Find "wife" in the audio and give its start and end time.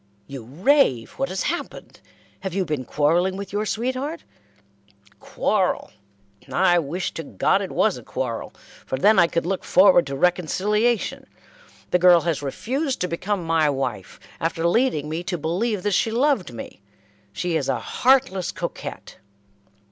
13.69-14.19